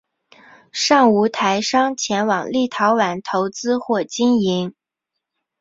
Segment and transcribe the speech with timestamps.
[0.71, 4.73] 尚无台商前往立陶宛投资或经营。